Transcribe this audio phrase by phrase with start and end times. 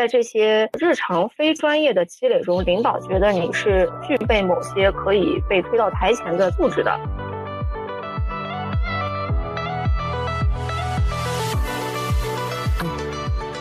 [0.00, 6.98] 在这些日常非专业的积累中，领导觉得你是具备某些可以被推到台前的素质的。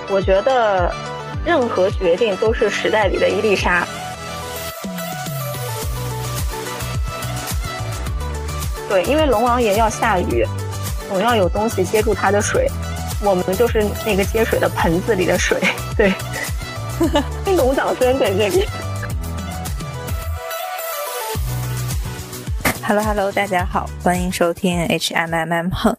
[0.09, 0.89] 我觉得
[1.45, 3.85] 任何决定都是时代里的一粒沙。
[8.87, 10.45] 对，因为龙王爷要下雨，
[11.09, 12.65] 总要有东西接住他的水，
[13.21, 15.59] 我们就是那个接水的盆子里的水。
[15.97, 16.13] 对，
[17.43, 18.65] 听懂掌声在这里。
[22.81, 25.97] Hello Hello，大家好，欢迎收听 HMMM 哼，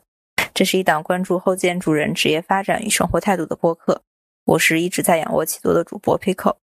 [0.54, 4.00] 这是一档关注后建筑人职业发展与生活态度的播客。
[4.46, 6.56] 我是一直在仰卧起坐的主播 Pico，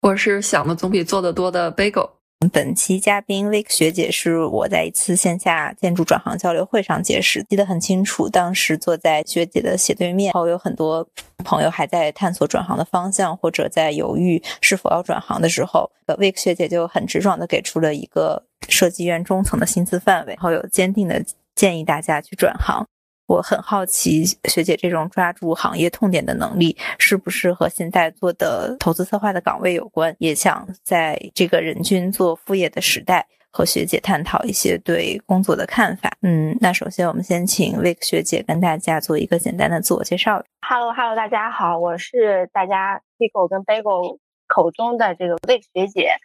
[0.00, 2.10] 我是想的总比做的多的 Bagel。
[2.48, 8.28] 本期嘉宾 Vic 学姐是我在一次线下建筑转行交流会上结识，记得很清楚。
[8.28, 11.06] 当时坐在学姐的斜对面，然后有很多
[11.44, 21.22] 朋友还在探索转行的方向，或者在犹豫是否要转行的时候，Vick 学姐就很直爽的给出了一个设计院中层的薪资范围，然后有坚定的
[21.54, 22.86] 建议大家去转行。
[23.26, 30.14] 我很好奇，学姐这种抓住行业痛点的能力，是不是和现在做的投资策划的岗位有关？
[30.18, 36.12] 也想在这个人均做副业的时代，和学姐探讨一些对工作的看法。
[36.22, 40.44] 嗯，那首先我们先请 Vic 学姐跟大家做一个简单的自我介绍。
[40.68, 46.16] Hello，Hello，大家好，我是大家 Pico 跟 Bagel 口中的这个 Vic 学姐。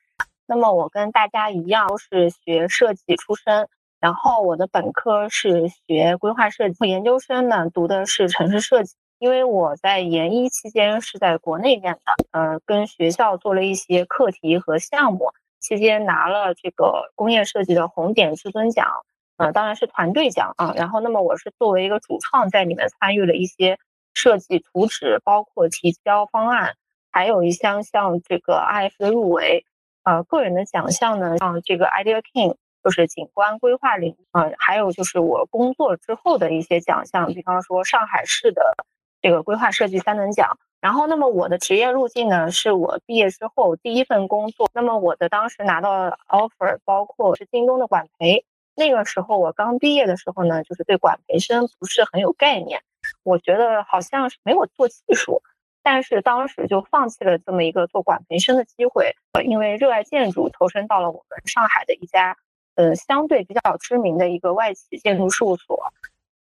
[0.47, 3.67] 那么我跟大家一样，都是学设计出身。
[4.08, 8.95] 然后我的本科是学规划设计，研究生呢读的是城市设计。
[9.19, 11.99] 因为我在研一期间是在国内念的，
[12.31, 18.88] 呃，跟学校做了一些课题和项目，期间拿了这个工业设计的红点至尊奖，
[19.36, 20.71] 呃，当然是团队奖啊。
[20.77, 23.77] 然后，那么我是作为一个主创在里面参与了一些
[24.14, 26.75] 设计图纸，包括提交方案，
[27.11, 29.66] 还有一项像这个 IF 的入围。
[30.03, 32.55] 呃，个人的奖项呢，像这个 Idea King。
[32.88, 38.77] 就是景观规划领域啊，还有就是我工作之后的一些奖项，比方说上海市的
[39.21, 40.58] 这个规划设计三等奖。
[40.80, 44.70] 然后，那么我的职业路径呢，是我毕业之后第一份工作。
[44.73, 48.45] 那么我的当时拿到 offer，包括是京东的管培。
[48.73, 52.81] 那个时候我刚毕业的时候呢，就是对管培生不是很有概念，
[53.23, 55.42] 我觉得好像是没有做技术，
[55.83, 62.37] 但是当时就放弃了这么一个做管培生的机会，因为热爱建筑，投身到了我们上海的一家。
[62.77, 65.92] 呃，相对比较知名的一个外企建筑事务所，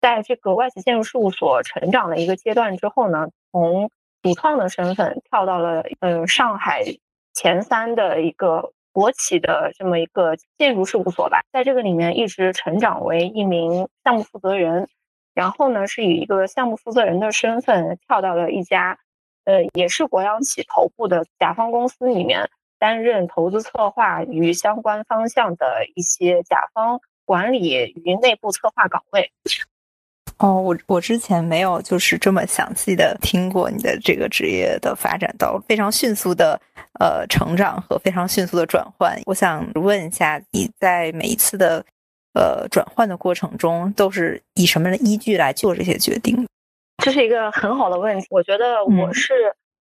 [0.00, 3.88] 在这个外企建筑事务所成长的一个阶段之后呢，从
[4.20, 6.82] 主创的身份跳到了呃上海
[7.34, 14.88] 前三的一个国企的这么一个建筑事务所吧，在这个里面一直成长为一名项目负责人，
[15.34, 18.98] 然后呢是以一个项目负责人的身份跳到了一家
[19.44, 22.50] 呃也是国央企头部的甲方公司里面。
[22.84, 29.32] 担任投资策划与相关方向的一些甲方管理与内部策划岗位。
[30.36, 36.60] 哦，我我之前没有就是这么详细的听过你的这个职业的发展到非常迅速的
[37.00, 39.18] 呃成长和非常迅速的转换。
[39.24, 41.82] 我想问一下，你在每一次的
[42.34, 46.46] 呃转换的过程中，都是以什么的依据来做这些决定？
[47.02, 48.26] 这是一个很好的问题。
[48.28, 49.32] 我觉得我是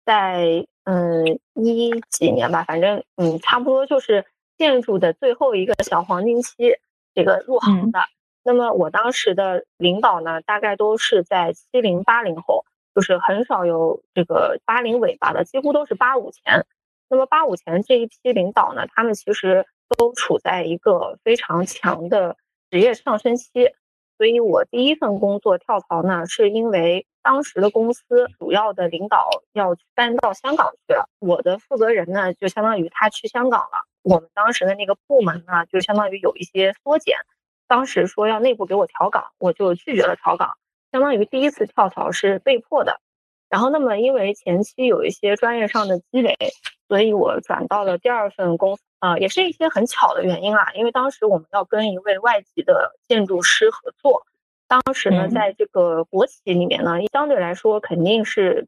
[0.06, 0.64] 在。
[0.90, 4.24] 嗯，一几年吧，反正嗯，差不多就是
[4.56, 6.78] 建筑的最后一个小黄金期，
[7.14, 8.00] 这个入行的。
[8.42, 16.64] 那么我当时的领导呢，大概都是在七零八零后，就是很少有这个八零尾巴的，几乎都是八五前。
[17.10, 19.66] 那么八五前这一批领导呢，他们其实
[19.98, 22.38] 都处在一个非常强的
[22.70, 23.72] 职业上升期。
[24.18, 37.16] 所以我第一份工作跳槽呢，是因为当时的公司主要的领导要搬到香港去了，我的负责人呢就相当于他去香港了，我们当时的那个部门呢就相当于有一些缩减，
[37.68, 40.56] 当时说要内部给我调岗，我就拒绝了调岗，
[40.90, 43.00] 相当于第一次跳槽是被迫的。
[43.48, 46.36] 然后那么因为前期有一些专业上的积累，
[46.88, 48.82] 所以我转到了第二份公司。
[48.98, 54.26] 啊，也是一些很巧的原因啦，因为当时我们要跟一位外籍的建筑师合作，
[54.66, 58.66] 当时呢，在这个国企里面呢，相对来说肯定是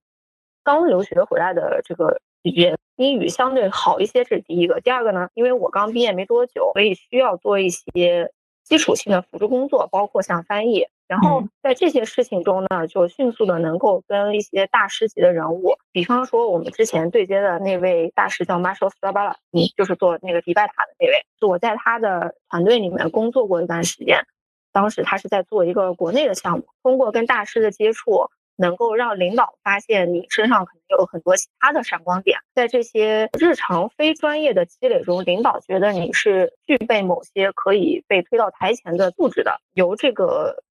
[0.62, 4.80] 刚留学回来的这个语言英语相对好一些，这是第一个。
[4.80, 8.32] 第二个呢，因为我刚毕业没多久，所以需要做一些。
[8.70, 24.24] 基础性的辅助工作，包括像翻译，然后在这些事情中呢，就迅速的能够跟一些大师级的人物，比方说我们之前对接的那位大师叫 Marshall Strabala，嗯，就是做那个迪拜塔的那位，我在他的团队里面工作过一段时间，
[24.72, 28.30] 当时他是在做一个国内的项目，通过跟大师的接触，
[28.60, 40.62] 能够让领导发现你身上可能有很多其他的闪光点，在这些日常非专业的积累中，领导觉得你是具备某些可以被推到台前的素质的，由这个。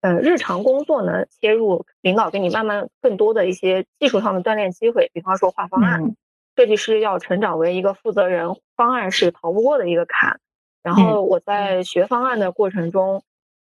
[0.00, 6.14] 呃，日常工作呢切入，领导给你慢慢更多的一些技术上的锻炼机会，比方说画方案，
[6.54, 10.38] 设计师要成长为一个负责人，方案是逃不过的一个坎。
[10.84, 13.24] 然后我在学方案的过程中，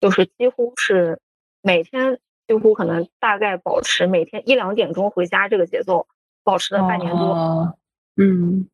[0.01, 1.19] 就是几乎是
[1.61, 6.07] 每天几乎可能大概保持每天一两点钟回家这个节奏，
[6.43, 7.77] 保持了半年多。
[8.17, 8.67] 嗯。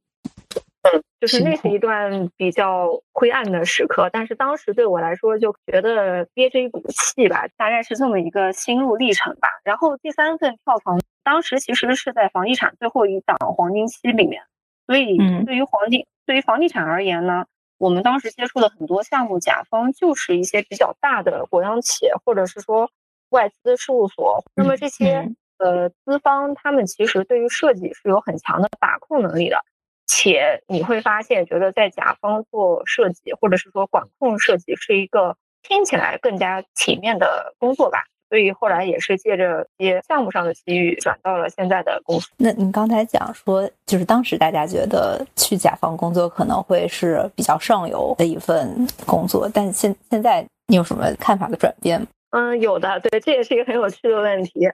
[0.83, 9.47] 嗯，就是那是一段比较灰暗的时刻，但是当时对我来说就觉得憋着一股气吧，大概是这么一个心路历程吧。
[9.63, 14.41] 然后第三份跳房，当时其实是在房地产最后一档黄金期里面，
[14.87, 17.45] 所以对于黄金，对于房地产而言呢，
[17.77, 22.89] 我们当时接触的很多项目甲方就是一些比较大的国央企，或者是说
[23.31, 24.43] 外资事务所。
[24.55, 29.57] 那么这些呃资方，他们其实对于设计是有很强的把控能力的。
[30.07, 38.03] 且你会发现，觉得在甲方做设计，或者是说管控设计，是一个听起来更加体面的工作吧。
[38.27, 42.29] 所以后来也是借着一些项目上的机遇，转到了现在的公司。
[42.37, 52.05] 那您刚才讲说，就是当时大家觉得去甲方工作可能会是比较上游的一份工作，但现现在你有什么看法的转变？
[52.31, 54.69] 嗯，有的，对，这也是一个很有趣的问题。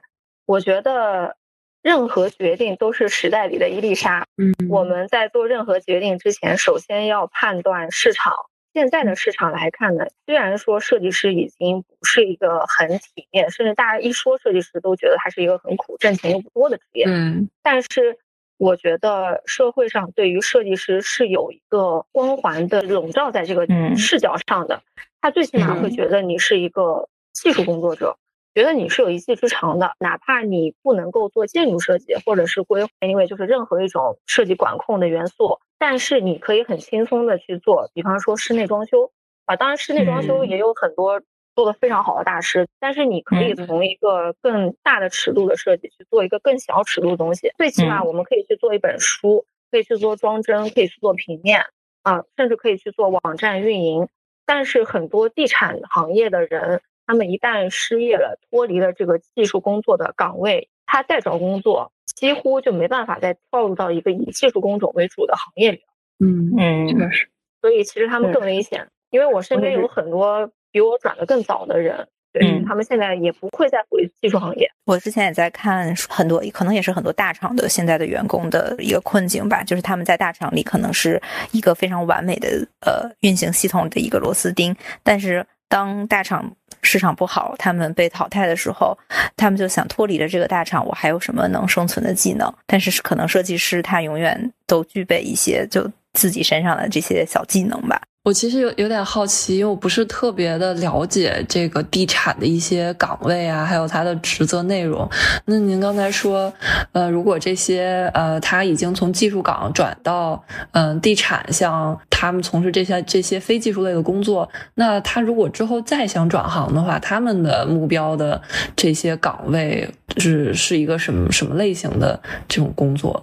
[0.46, 1.36] 我觉得。
[1.80, 4.26] 任何决定都是时代里的一粒沙。
[4.36, 8.34] 嗯，我们在做任何决定之前，首先要判断市场。
[8.74, 17.06] 现在的市场来看呢，虽然说设计师已经不是一个很体面，甚至大家一说设计师都觉得他是一个很苦、挣钱又不多的职业。
[17.06, 18.18] 嗯，但是
[18.58, 23.66] 我觉得社会上对于设计师是有一个光环的笼罩在这个
[23.96, 24.82] 视角上的，
[25.20, 27.08] 他最起码会觉得你是一个
[27.42, 28.16] 技术工作者。
[28.54, 39.12] 觉得你是有一技之长的，哪怕你不能够做建筑设计，或者是规，因为就是任何一种设计管控的元素，但是你可以很轻松的去做，比方说室内装修
[39.44, 41.22] 啊，当然室内装修也有很多
[41.54, 51.64] 做的非常好的大师，但是你可以从一个更大的尺度的设计去做一个更小尺度的东西，最起码我们可以去做一本书，可以去做装帧，可以去做平面
[52.02, 54.08] 啊，甚至可以去做网站运营，
[54.44, 56.80] 但是很多地产行业的人。
[57.08, 65.80] 他们一旦失业了，脱离了这个技术工作的岗位，他再找工作，几乎就没办法再跳入到一个以技术工种为主的行业里
[66.20, 66.52] 嗯。
[66.54, 67.26] 嗯嗯，确实。
[67.62, 74.70] 所以其实他们更危险，因为我身边有很多比我转的更早的人，对他们现在也不会再回技术行业。
[74.84, 81.18] 我之前也在看很多，可能也是很多大厂的现在的员工的一个困境吧，就是他们在大厂里可能是
[81.52, 82.48] 一个非常完美的
[82.84, 85.46] 呃运行系统的一个螺丝钉，但是。
[85.70, 86.50] 当大厂
[86.82, 88.96] 市场不好，他们被淘汰的时候，
[89.36, 92.52] 他们就想脱离了这个大厂，我还有什么能生存的技能？
[92.66, 98.00] 但是可能设计师他永远都具备一些就自己身上的这些小技能吧。
[98.24, 105.08] 我其实有有点好奇，因为我不是特别的了解这个地产的一些岗位啊，还有它的职责内容。
[105.46, 106.52] 那您刚才说，
[106.92, 118.42] 呃，如果这些呃他已经从技术岗转到嗯地产，像他们从事这些这些非技术类的工作，那他如果之后再想转行的话，他们的目标的
[118.74, 123.22] 这些岗位是是一个什么什么类型的这种工作？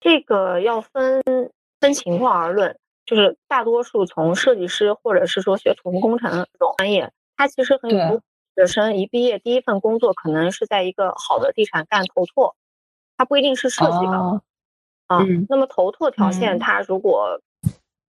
[0.00, 1.22] 这个要分
[1.80, 2.76] 分情况而论。
[3.06, 8.20] 就是大多数从设计师或者是说学土木工程这种专业，他其实很多
[8.54, 12.54] 学生一毕业第一份工作可能是在一个好的地产干头拓，
[13.16, 14.42] 他不一定是设计岗
[15.06, 15.24] 啊。
[15.48, 17.40] 那么头拓条线，他如果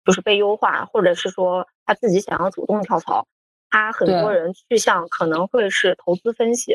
[0.06, 3.26] 就是被优化，或者是说他自己想要主动跳槽，
[3.68, 6.74] 他很多人去向可能会是投资分析。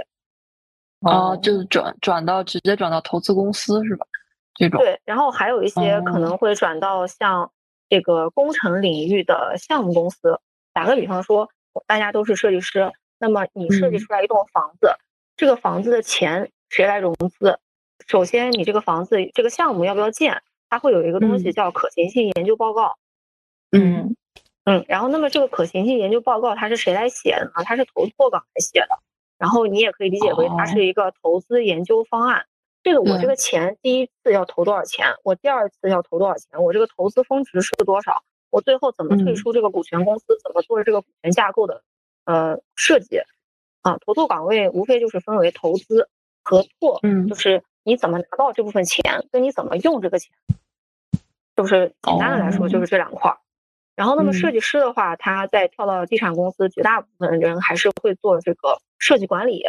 [1.00, 4.06] 哦，就是转转到直接转到投资公司是吧？
[4.54, 7.52] 这种对，然后还有一些可能会转到像。
[7.94, 10.40] 这个工程领域的项目公司，
[10.72, 11.50] 打个比方说，
[11.86, 14.96] 大家都是设计师，那么你设计出来一栋房子，
[15.36, 17.60] 这个房子的钱谁来融资？
[18.08, 20.42] 首先，你这个房子这个项目要不要建？
[20.70, 22.98] 它会有一个东西叫可行性研究报告。
[23.72, 24.16] 嗯
[24.64, 27.64] 嗯，然后那么这个可行性研究报告它是谁来写的呢？
[27.66, 29.00] 它是投拓岗来写的。
[29.38, 32.46] 然后你也可以理解为它是一个投资研究方案。
[32.84, 35.08] 这个我这个钱第一次要投多少钱？
[35.24, 36.62] 我第二次要投多少钱？
[36.62, 38.24] 我这个投资峰值是多少？
[38.52, 40.38] 我最后怎么退出这个股权公司？
[40.44, 41.82] 怎么做这个股权架构的
[42.26, 43.20] 呃设计？
[43.82, 46.08] 啊，投拓岗位无非就是分为投资
[46.44, 50.32] 和拓，嗯，就是你怎么拿到这部分钱，跟你怎么用这个钱，
[51.56, 51.94] 就是？
[52.04, 53.38] 简单的来说就是这两块儿。
[53.96, 59.64] 然后那么设计师的话，他在跳到地产公司，绝大部分人还是会做这个设计管理。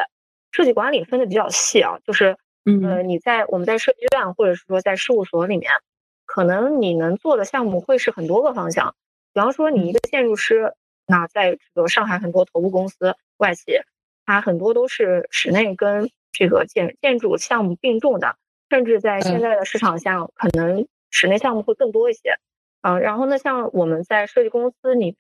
[0.52, 5.70] 设计管理分的比较细啊，就是嗯呃你在我们在设计院或者是说在事务所里面，
[6.26, 8.94] 可能你能做的项目会是很多个方向。
[9.32, 10.74] 比方说你一个建筑师，
[11.06, 13.80] 那在这个上海很多头部公司、外企，
[14.26, 18.36] 它很多都是室内跟这个建建筑项目并重的，
[18.68, 22.36] 甚至在现在的市场下，可能室内项目会更多一些。
[22.82, 25.16] 啊，然后呢，像我们在设计公司里面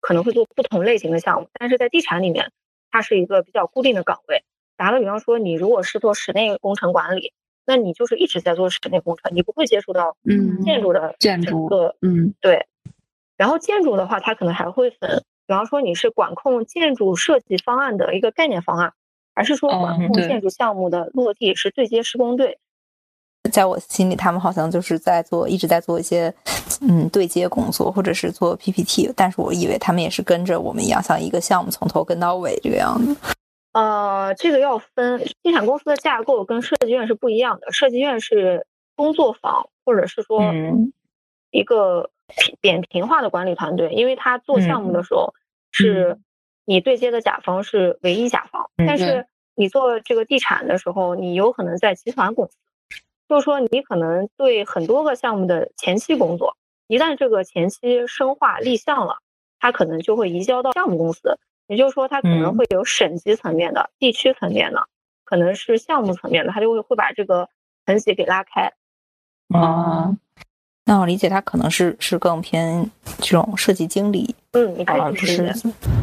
[0.00, 2.52] 可能会做不同类型的项目，但是在地产里面，
[2.90, 4.44] 它是一个比较固定的岗位。
[4.76, 7.32] 打个比方说，你如果是做室内工程管理，
[7.64, 12.66] 那你就是一直在做室内工程，你不会接触到嗯建筑的建筑整个嗯对。
[13.36, 18.94] 然后建筑的话，它可能还会分，比方说你是管控建筑设计方案的一个概念方案，
[19.34, 22.58] 还是说管控建筑项目的落地是对接施工队？
[23.48, 26.32] 在我心里，他们好像就是在做，一直在做一些
[26.80, 29.12] 嗯对接工作，或者是做 PPT。
[29.16, 33.16] 但是我以为他们也是跟着我们一样，像一个项目从头跟到尾这个样子。
[33.72, 37.72] 呃，这个要分，地产公司的架构跟设计院是不一样的。
[37.72, 40.92] 设计院是工作坊，或者是说嗯
[41.50, 42.10] 一个
[42.60, 45.34] 扁平化的管理团队，因为他做项目的时候
[45.70, 46.18] 是
[46.64, 52.56] 你对接的甲方是唯一甲方，但是你做这个地产的时候，你有可能在集团公司，
[53.28, 56.56] 就是说你可能对很多个项目的前期工作，
[56.86, 59.18] 一旦这个前期深化立项了，
[59.58, 61.38] 它可能就会移交到项目公司。
[61.68, 64.86] 也就是说，它可能嗯会有省级层面的、地区层面的，
[65.24, 67.48] 可能是项目层面的，它就会会把这个
[67.84, 68.72] 层级给拉开。
[69.48, 70.16] 哦，
[70.88, 72.88] 那我理解他可能是是更偏
[73.18, 75.52] 这种设计经理，嗯，而不是。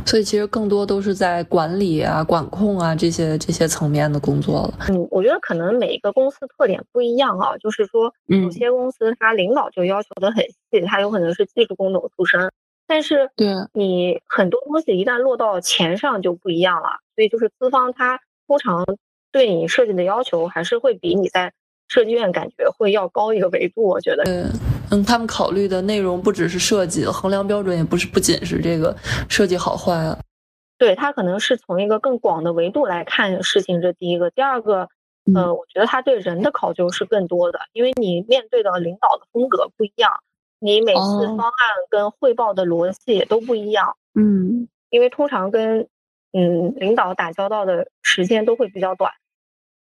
[0.05, 4.73] 所以其实更多都是在管理啊、管控啊这些这些层面的工作了。
[4.89, 12.51] 嗯，我觉得可能每一个公司特点不一样啊，就是说嗯有些公司它领导就要求的很细，他有可能是技术工种出身，
[12.85, 18.85] 但是对，你很多东西一旦落到钱上就不一样了，所以就是资方他通常
[19.31, 21.53] 对你设计的要求还是会比你在
[21.87, 24.23] 设计院感觉会要高一个维度，我觉得。
[24.25, 24.43] 对，
[24.93, 28.95] 嗯，他们考虑的内容不只是设计，衡量标准也不是不仅是这个
[29.27, 30.15] 设计好坏啊。
[30.77, 34.29] 对他可能是从一个更广的维度来看事情，这第一个。
[34.29, 34.87] 第二个，
[35.25, 40.11] 嗯呃，我觉得他对人的考究是更多的，因为你面对的领导的风格不一样，
[40.59, 41.53] 你每次哦方案
[41.89, 45.87] 跟汇报的逻辑也都不一样，嗯，因为通常跟
[46.33, 49.11] 嗯领导打交道的时间都会比较短。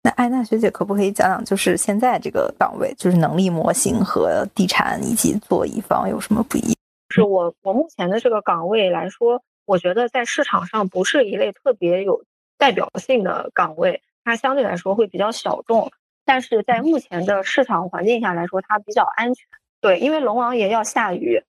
[0.09, 6.75] 那艾娜学姐可不可以讲讲，就是现在这个岗位，就是能力模型和地产以及做乙方有什么不一样？
[7.11, 12.25] 是我我目前的这个岗位来说，我觉得在市场上不是一类特别有
[12.57, 15.93] 代表性的岗位，它相对来说会比较小众，
[16.25, 19.47] 但是在目前的市场环境下来说，它比较安全。
[19.83, 21.43] 对，因为龙王爷要下雨，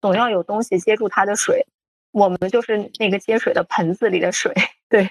[0.00, 1.66] 总要有东西接住它的水，
[2.12, 4.54] 我们就是那个接水的盆子里的水。
[4.88, 5.10] 对，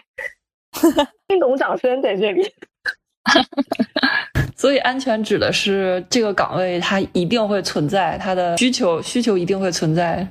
[1.27, 2.51] 听懂掌声在这里。
[4.55, 10.27] 所以安全指的是这个岗位它一定会存在，它的需求需求一定会存在。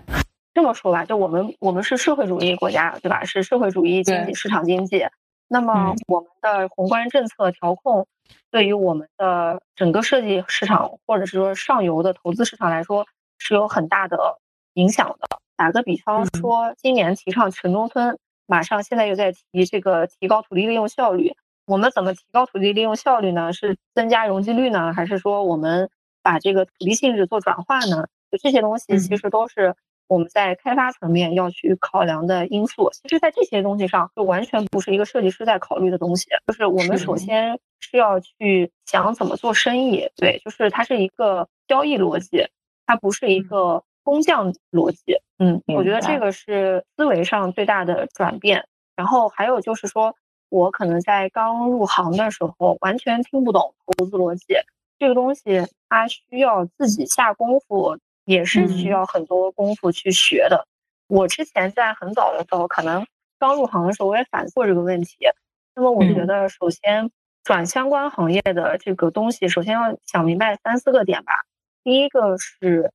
[0.53, 3.23] 这么说吧，就我们我们是社会主义国家，对吧？
[3.25, 5.07] 是社会主义经济、市场经济。
[5.49, 8.07] 那么嗯我们的宏观政策调控，
[8.50, 13.07] 对于我们的整个设计市场，或者是说上游的投资市场来说，
[13.38, 14.19] 是有很大的
[14.75, 15.38] 影响的。
[15.57, 21.33] 打个比方嗯说，今年提倡城中村，马上现在又在提这个提高土地利用效率。
[21.66, 23.52] 我们怎么提高土地利用效率呢？
[23.52, 25.90] 是增加容积率呢，还是说我们
[26.23, 28.06] 把这个土地性质做转化呢？
[28.30, 29.75] 就这些东西其嗯实都是
[30.08, 32.90] 我们在开发层面要去考量的因素。
[32.92, 36.26] 其实，在这些东西上，就完全不是一个设计师在考虑的东西。
[36.46, 42.46] 就是我们首先是要去想怎么做生意，对，就是它是一个交易逻辑，
[42.87, 45.20] 它不是一个工匠逻辑。
[45.38, 48.66] 嗯，我觉得这个是思维上最大的转变。
[48.94, 50.14] 然后还有就是说，
[50.49, 54.45] 我可能在刚入行的时候完全听不懂投资逻辑，
[54.99, 60.67] 这个东西它需要自己下功夫，也是需嗯要很多功夫去学的。
[61.09, 63.07] 我之前在很早的时候，可能
[63.38, 65.17] 刚入行的时候，我也反思过这个问题。
[65.75, 67.11] 那么我觉嗯得，首先
[67.45, 71.33] 转相关行业的这个东西，首先要想明白三四个点吧。
[71.85, 72.91] 第一个是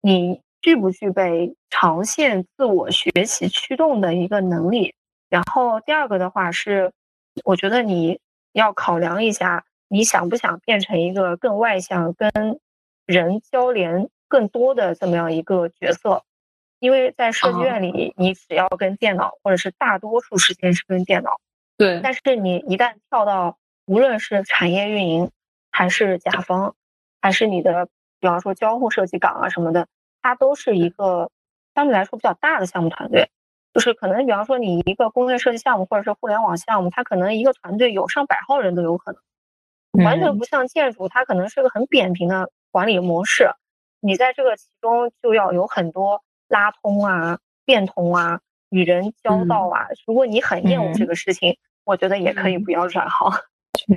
[0.00, 4.94] 你具不具备长线自我学习驱动的一个能力，
[5.32, 6.92] 然后第二个的话是，
[7.42, 8.20] 我觉得你
[8.52, 12.30] 要考量一下，你想不想变成一个更外向、跟
[13.06, 16.22] 人交联更多的这么样一个角色。
[16.80, 21.40] 因为在设计院里，你只要跟电脑，或者是大多数时间是跟电脑，
[21.78, 25.30] 对，但是你一旦跳到无论是产业运营，
[25.70, 26.74] 还是甲方，
[27.22, 27.86] 还是你的，
[28.20, 29.86] 比方说交互设计岗啊什么的，
[30.20, 31.30] 它都是一个
[31.74, 33.30] 相对来说比较大的项目团队。
[33.72, 39.12] 就是可能比方说你一个工业设计项目或者是互联网项目，它可能一个团队有上百号人都有可
[39.92, 43.50] 能，完全不像建筑，它可能是个很扁平的管理模式。
[44.00, 49.86] 你在这个其中就要有很多拉通啊、变通啊、与人交道啊。
[50.06, 53.32] 如果你很厌恶这个事情，我觉得也可以不要转行。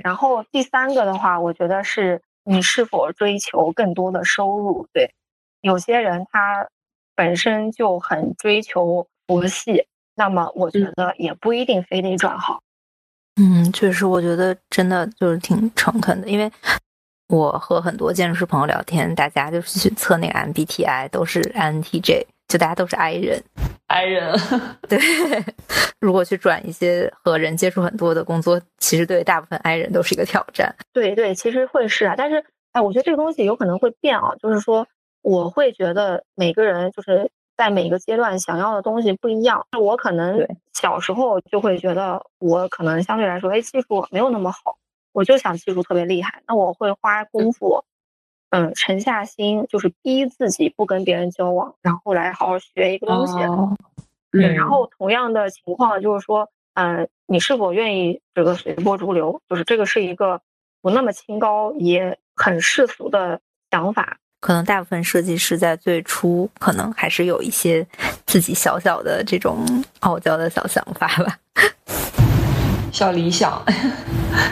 [0.02, 4.88] 然后第三个的话，我觉得是你是否追求更多的收入。
[4.92, 5.14] 对，
[5.60, 6.68] 有些人他
[7.14, 12.60] 本身就很追求佛系，那么我觉得也不一定非得转行。
[13.40, 16.50] 嗯，确实，我觉得真的就是挺诚恳的，因为
[17.28, 23.42] 我和很多建筑师朋友聊天，大家就是去测那个 MBTI，都是 INTJ，就大家都是 I 人。
[23.88, 24.34] I 人，
[24.88, 24.98] 对，
[26.00, 30.74] 如果去转一些和人接触很多的工作，其实对大部分 I 人都是一个挑战。
[30.92, 32.42] 对对，其实会是啊，但是
[32.72, 34.88] 哎，我觉得这个东西有可能会变啊，就是说，
[35.22, 39.66] 我会觉得每个人就是在每个阶段想要的东西不一样。
[39.80, 44.78] 我可能小时候就会觉得我可能相对来说，哎，技术没有那么好，
[45.12, 47.84] 我就想技术特别厉害，那我会花功夫。
[48.50, 53.34] 嗯，沉下心就是逼自己不跟别人交往，然后来好好学一个东西。
[54.30, 59.42] 对，然后同样的情况就是说，嗯，你是否愿意这个随波逐流？
[59.48, 60.40] 就是这个是一个
[60.80, 64.18] 不那么清高也很世俗的想法。
[64.46, 67.84] 可能大部分设计师在最初可能还是有一些
[68.26, 69.66] 自己小小的这种
[69.98, 71.36] 傲娇的小想法吧，
[72.94, 73.60] 小理想。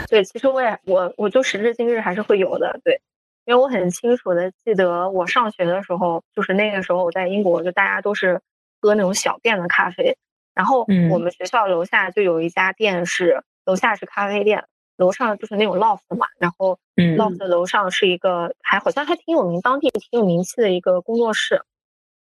[0.09, 2.77] 对，其实我也我我就时至今日还是会有的。
[2.83, 2.99] 对。
[3.45, 8.41] 因为我很清楚的记得，我上学的时候，就是那个时候我在英国，就大家都是
[8.81, 10.17] 喝那种小店的咖啡。
[10.53, 14.65] 然后我们学校楼下就有一家店，是楼下是咖啡店，
[14.97, 16.27] 楼上就是那种 loft 嘛。
[16.39, 21.61] 然后 loft 楼上是一个还好像还挺有名，当地挺有名气的一个工作室。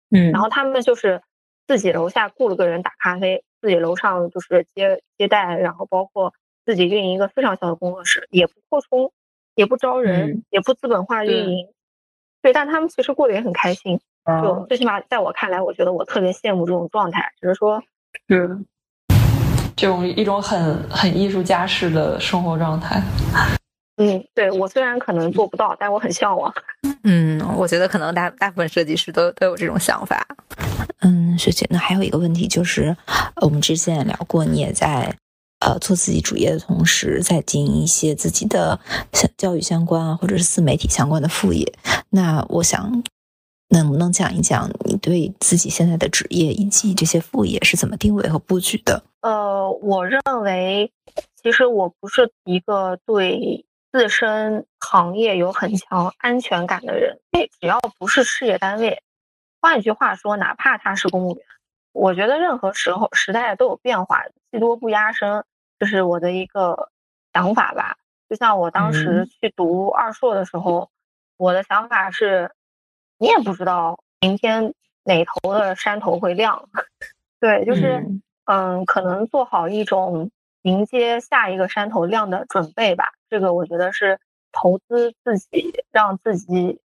[0.10, 1.22] 嗯，然后他们就是
[1.68, 6.34] 自己楼下雇了个人打咖啡，自己楼上就是接接待，然后包括
[6.66, 9.12] 自己运营一个非常小的工作室，也不扩充。
[9.56, 11.68] 也不招人，也不资本化运营，
[12.44, 14.00] 对，但他们其实过得也很开心。
[14.44, 17.82] 就最起码在我看来，我觉得我特别羡慕这种状态，只是说，
[18.30, 18.60] 是
[19.78, 23.02] 这种一种很很艺术家式的生活状态。
[23.96, 26.54] 嗯，对我虽然可能做不到，但我很向往。
[27.04, 30.28] 嗯，我觉得可能大大部分设计师都都有这种想法。
[31.00, 32.98] 嗯，学姐，那还有一个问题就是，
[33.42, 35.16] 我们之前也聊过，你也在。
[35.60, 38.80] 呃，做自己主业的同时，在经营一些自己的
[39.12, 41.66] 像教育相关啊，或者是自媒体相关的副业。
[42.12, 43.02] 那我想，
[43.70, 49.04] 能不能讲一讲你对自己现在的职业以及这些副业是怎么定位和布局的？
[49.22, 50.92] 呃，我认为，
[51.36, 57.20] 其实我不是一个对自身行业有很强安全感的人。
[57.32, 59.02] 因为只要不是事业单位，
[59.60, 61.46] 换一句话说，哪怕他是公务员。
[61.92, 65.44] 我觉得任何时候时代都有变化，技多不压身，
[65.80, 66.90] 这是我的一个
[67.34, 67.98] 想法吧。
[68.30, 70.90] 就像我当时去读二硕的时候，
[71.38, 72.52] 我的想法是，
[73.18, 76.70] 你也不知道明天哪头的山头会亮，
[77.40, 78.04] 对，就是
[78.46, 80.30] 嗯，可能做好一种
[80.64, 83.12] 迎接下一个山头亮的准备吧。
[83.30, 84.20] 这个我觉得是
[84.52, 86.80] 投资自己，让自己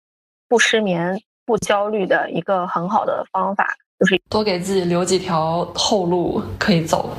[0.48, 3.76] 不失眠、不焦虑的一个很好的方法。
[3.98, 7.10] 就是多给自己留几条后路可以走，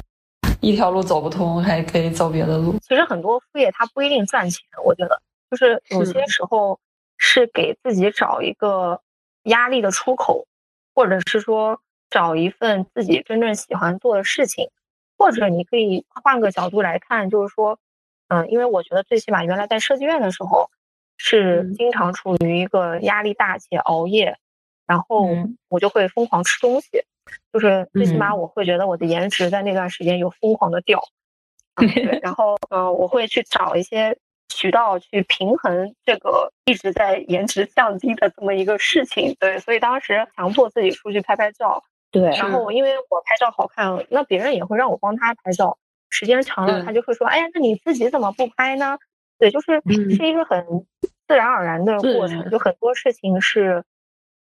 [0.60, 2.78] 一条路走不通还可以走别的路。
[2.82, 6.78] 其实很多副业它不一定赚钱，我觉得就是有些时候
[7.18, 9.00] 是给自己找一个
[9.44, 10.46] 压力的出口，
[10.94, 11.80] 或者是说
[12.10, 14.70] 找一份自己真正喜欢做的事情，
[15.18, 17.80] 或者你可以换个角度来看，就是说，
[18.28, 20.70] 嗯，因为我觉得最起码原来在设计院的时候
[21.18, 24.38] 是经常处于一个压力大且熬夜。
[24.86, 25.30] 然后
[25.70, 27.06] 我就会疯狂吃东西，
[27.54, 31.02] 就是最起码我会觉得我的颜值在那段时间有疯狂的掉。
[31.76, 31.88] 对，
[32.22, 34.18] 然后呃，我会去找一些
[34.64, 39.36] 渠道去平衡这个一直在颜值降低的这么一个事情。
[39.38, 41.84] 对，所以当时强迫自己出去拍拍照。
[42.12, 45.78] 对，然后因为我拍照好看，那别人也会让我帮他拍照。
[46.10, 48.98] 时间长了，他就会说：“哎呀，那你自己怎么不拍呢？”
[49.38, 49.82] 对，就是
[50.16, 50.66] 是一个很
[51.28, 53.84] 自然而然的过程，就很多事情是。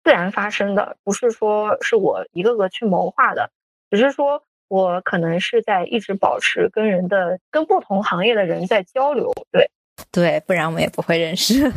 [0.03, 3.51] 自然发生的，不是说是我一个个去谋划的，
[3.91, 9.33] 只是说我可能是在一直保持跟人的、跟不同行业的人在交流。
[9.51, 9.69] 对，
[10.11, 11.71] 对，不然我们也不会认识。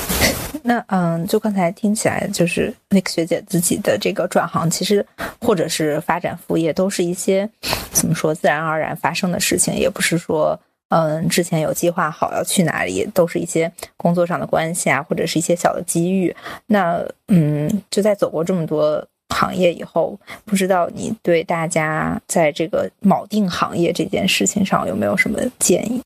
[0.62, 5.04] 那嗯，就刚才听起来，就是那个学姐自己的这个转行，其实
[5.40, 7.48] 或者是发展副业，都是一些
[7.92, 10.58] 怎么说自然而然发生的事情，也不是说。
[10.90, 16.34] 嗯，之前有计划好要去哪里，都是一些工作上的关系啊，或者是一些小的机遇。
[16.64, 26.00] 那嗯，就在走过这么多行业以后，不知道你对大家在这个铆定行业这件事情上有没有什么建议？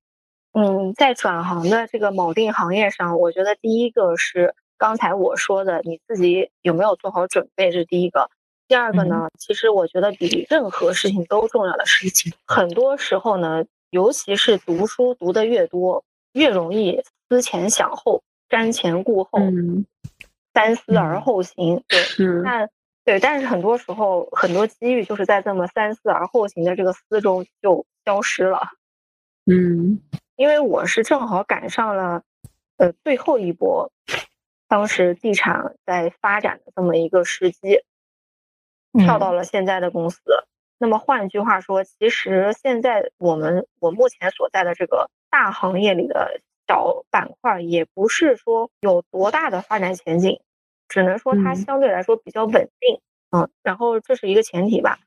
[0.52, 8.28] 嗯，在转行的这个某定行业上，我觉得第一个是刚才我说的，你自己有没有做好准备，这是第一个。
[8.68, 19.38] 第二个呢，其实我觉得比任何事情都重要的事情，很多时候呢，尤其是读书读的越多，越容易思前想后、瞻前顾后、
[20.54, 21.82] 三思而后行。
[21.88, 21.98] 对，
[22.44, 22.68] 但
[23.04, 28.60] 对，但是很多时候，很多机遇就是在这么三思而后行的这个思中就消失了。
[29.46, 30.00] 嗯。
[30.42, 32.24] 因为我是正好赶上了，
[32.76, 33.92] 呃，最后一波，
[34.66, 37.84] 当时地产在发展的这么一个时机，
[38.98, 40.20] 跳到了现在的公司。
[40.78, 50.40] 那么换句话说，其实现在我们我目前所在的这个大行业里的小板块，也不是说有多大的发展前景，
[50.88, 53.00] 只能说它相对来说比较稳定。
[53.30, 54.98] 嗯，然后这是一个前提吧。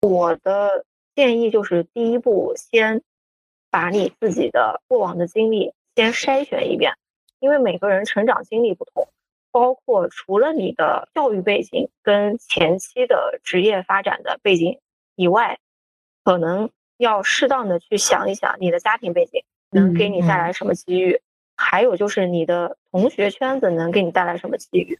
[0.00, 3.04] 我的建议就是，第一步先。
[3.70, 6.92] 把你自己的过往的经历先筛选一遍，
[7.40, 9.08] 因为每个人成长经历不同，
[9.50, 14.80] 包括除了你的教育背景跟前期的职业发展的背景
[15.14, 15.58] 以外，
[16.24, 21.20] 可能要适当的去想一想你的家庭背景能给你带来什么机遇，
[21.56, 24.98] 还有就是你的同学圈子能给你带来什么机遇，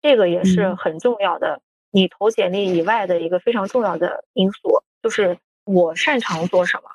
[0.00, 1.60] 这个也是很重要的。
[1.90, 6.90] 你投简历以外的一个非常重要的因素，就是我擅长做什么，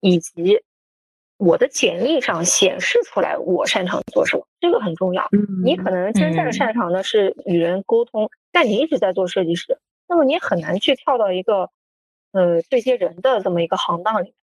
[0.00, 0.62] 以及。
[1.42, 5.26] 我的简历上显示出来我擅长做什么，这个很重要。
[5.64, 11.70] 你可能真正擅长的是与人沟通，但你一直在做设计师，那么你很难去跳到一个
[12.32, 14.34] 呃对接人的这么一个行当里。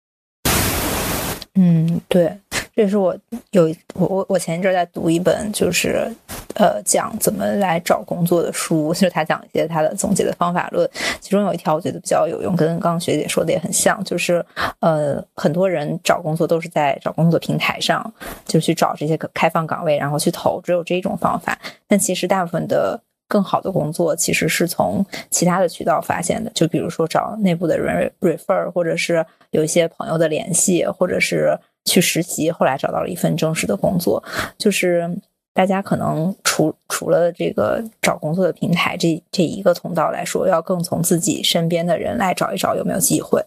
[1.53, 2.39] 嗯，对。
[2.77, 3.17] 这是我
[3.49, 3.63] 有
[3.95, 6.07] 我我我前一阵在读一本就是
[6.53, 10.87] 呃讲怎么来找工作的书，就是他讲一些他的总结的方法论，
[11.19, 14.45] 其中有一条我觉得比较有用，跟刚刚学姐说的也很像，就是
[14.81, 18.13] 呃很多人找工作都是在找工作平台上
[18.45, 21.57] 就去找这些开放岗位，然后去投，只有这一种方法。
[21.87, 31.57] 但其实大部分的更好的工作其实是从其他的渠道发现的，就比如说找内部的人 refer，或者是有一些朋友的联系，或者是。
[31.87, 34.23] 去实习，后来找到了一份正式的工作。
[34.59, 35.09] 就是
[35.53, 43.43] 大家可能除除了这个找工作的平台这这一个通道来说，要更从自己身边的人来找一找有没有机会。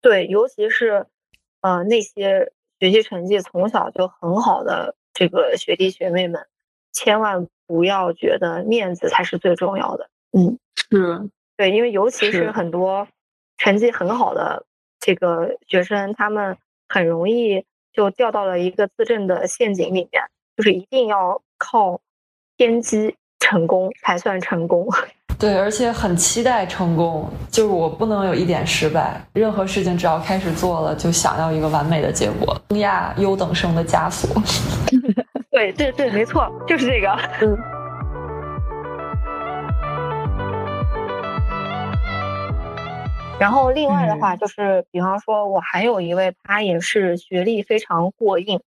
[0.00, 1.04] 对，尤其是
[1.60, 6.46] 呃那些学习成绩从小就很好的这个学弟学妹们，
[6.92, 10.08] 千万不要觉得面子才是最重要的。
[10.32, 13.06] 嗯，是对，因为尤其是很多
[13.58, 14.64] 成绩很好的
[15.00, 16.56] 这个学生，他们。
[16.88, 20.22] 很容易就掉到了一个自证的陷阱里面，
[20.56, 22.00] 就是一定要靠
[22.56, 24.88] 天机成功才算成功。
[25.38, 29.24] 对，而且很期待成功，就是我不能有一点失败。
[29.34, 32.60] 任何事情只要开始做了，就想要一个完美的结果。
[32.68, 34.28] 东亚优等生的枷锁。
[35.52, 37.08] 对对对，没错，就是这个。
[37.42, 37.77] 嗯。
[43.40, 48.60] 然后另外的话就是，比方说，我还有一位，他也是学历非常过硬，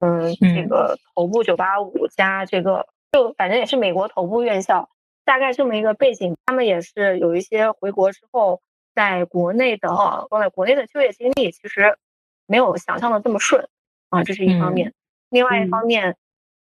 [0.00, 4.90] 嗯，这个头部九八五加这个，就反正也是美国头部院校，
[5.24, 6.36] 大概这么一个背景。
[6.44, 8.60] 他们也是有一些回国之后，
[8.94, 11.96] 在国内的，啊在国内的就业经历其实
[12.46, 13.66] 没有想象的这么顺
[14.10, 14.92] 啊，这是一方面。
[15.30, 16.16] 另外一方面，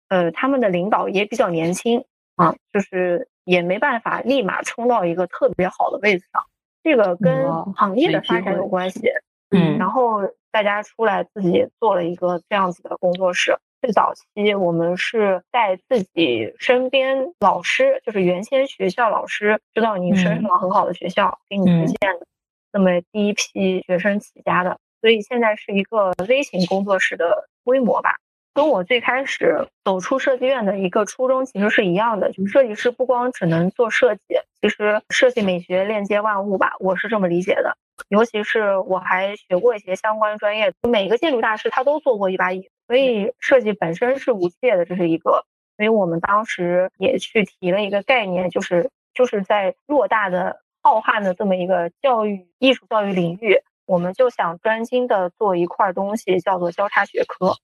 [0.08, 6.44] 呃，他们的领导也比较年轻啊，就是也没办法立马冲到一个特别好的位置上。
[6.82, 9.10] 这个跟行业的发展有关系，
[9.50, 13.56] 嗯，然后大家出来自己做了一个这样子的工作室。
[13.80, 22.26] 最早期我们是在自己身边老师，就是原先学校老师知道你是什么很好的学校，给你推荐的，
[22.72, 28.18] 那么第一批学生起家的，所以现在是一个微型工作室的规模吧。
[28.54, 34.22] 跟我最开始走出设计院的一个初衷其实是一样的，就是设计师不光只能做设计，
[34.60, 37.76] 其实设计美学链接万物吧，我是这么理解的。
[38.08, 45.44] 尤其是我还学过一些相关专业，每个建筑大师他都做过一把椅，所以设计本身是无界的，这是一个。
[45.76, 57.56] 所以我们当时也去提了一个概念，就是就是在偌大的浩瀚的这么一个教育艺术教育领域，我们就想专精的做一块东西，叫做交叉学科。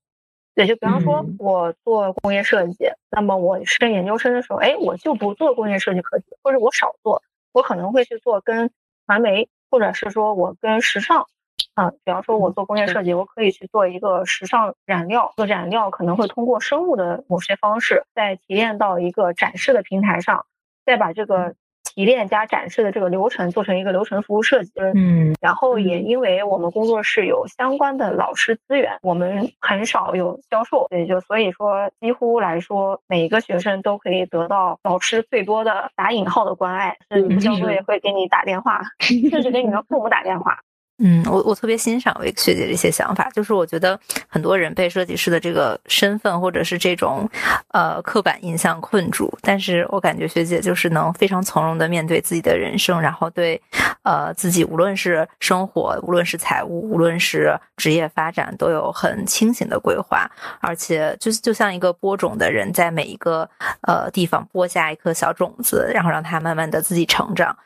[0.59, 8.69] 对，就比方说，我做工业设计，那么我升研究生的时候，哎，我就不做工业设计课题，或者我少做，我可能会去做跟
[9.07, 11.27] 传媒，或者是说我跟时尚，
[11.75, 20.45] 啊，比方说我做工业设计，我可以去做一个时尚染料，做染料可能会通过生物的某些方式，再提炼到一个展示的平台上，
[20.85, 21.57] 再把这个体
[21.99, 24.71] 提炼加展示的这个流程做成一个流程服务设计。
[24.95, 40.57] 嗯，然后也因为我们工作室有相关的老师资源，我们很少有销售，也就所以说几乎来说每一个学生都可以得到老师最多的打引号的关爱，是不交作业会给你打电话，甚至给你的父母打电话。
[41.01, 47.29] 嗯，我我特别欣赏维克学姐这些想法，就是我觉得很多人被设计师的这个身份或者是这种
[47.69, 53.61] 呃刻板印象困住，但是我感觉学姐就是能非常从容的面对自己的人生，然后对
[54.03, 60.29] 呃自己无论是生活，无论是财务，无论是职业发展，都有很清醒的规划，
[60.61, 63.49] 而且就就像一个播种的人，在每一个
[63.83, 67.57] 呃地方播下一颗小种子，然后让它慢慢的自己成长。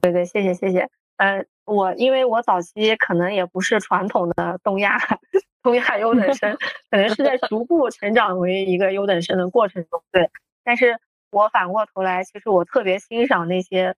[0.00, 0.88] 对对，谢谢谢谢。
[1.18, 4.98] 呃，我因为我早期可能也不是传统的东亚
[5.62, 6.56] 东亚优等生，
[6.90, 10.28] 可能是在逐步成长为一个优等生的过程中，对。
[10.64, 10.98] 但是
[11.30, 13.94] 我反过头来，其实我特别欣赏那些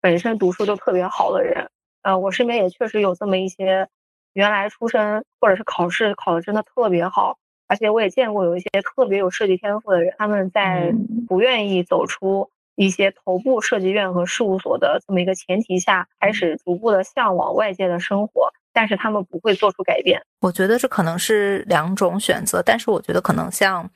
[0.00, 1.68] 本身读书就特别好的人。
[2.02, 3.88] 呃，我身边也确实有这么一些
[4.32, 10.94] 原来出身或者是考试考的真的特别好，而且我也见过有一些特别有设计天赋的人，他们在
[11.26, 12.50] 不愿意走出。
[12.76, 20.20] 一些头部设计院和事务所的这么一个前提下，开始逐步的向往外界的生活，但是他们不会做出改变。
[20.40, 23.88] 我觉得这可能是两种选择，但是我觉得可能像，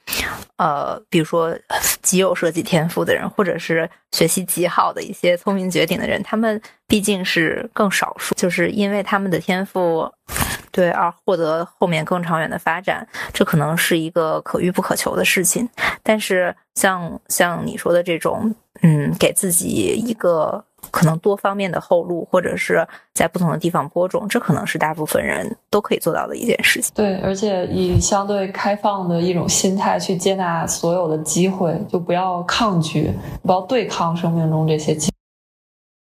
[0.56, 1.56] 呃，比如说
[2.02, 10.10] 极有设计天赋的人，或者是学习极好的一些聪明绝顶的人，他们毕竟是更少数，就是因为他们的天赋。
[10.78, 15.68] 对，而获得后面更长远的发展，这可能是一个可遇不可求的事情。
[16.04, 26.92] 但是，像像你说的这种，嗯，给自己一个可能多方面的后路，或者是在不同的地方播种，这可能是大部分人都可以做到的一件事情。
[26.94, 33.12] 对，而且以相对开放的一种心态去接纳所有的机会，就不要抗拒，
[33.42, 35.10] 不要对抗生命中这些机。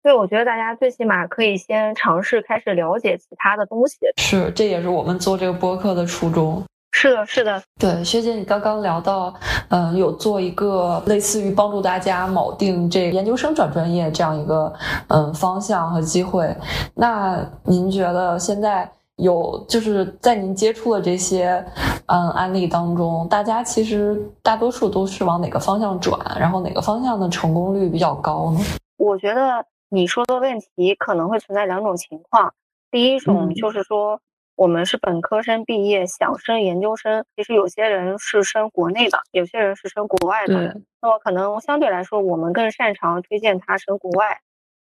[0.03, 3.99] 对，我觉得大家最起码可以先尝试开始了解其他的东西。
[4.17, 6.63] 是，这也是我们做这个播客的初衷。
[6.93, 7.63] 是的，是的。
[7.79, 9.33] 对，学姐，你刚刚聊到，
[9.69, 14.73] 嗯，有做一个类似于帮助大家铆定这研究生转专业这样一个
[15.09, 16.53] 嗯方向和机会。
[16.95, 21.65] 那您觉得现在有就是在您接触的这些
[22.07, 26.19] 嗯案例当中，大家其实大多数都是往哪个方向转？
[26.41, 28.61] 然后哪个方向的成功率比较高呢？
[28.97, 29.65] 我觉得。
[29.93, 32.55] 你说的问题可能会存在两种情况，
[32.93, 34.21] 第一种就是说，
[34.55, 40.81] 我们是本科生毕业想升研究生，其实有些人是升国内的，有些人是升国外的。
[41.03, 44.41] 那么可能相对来说，我们更擅长推荐他升国外，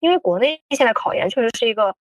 [0.02, 1.96] 因为国内现在考研确实是一个，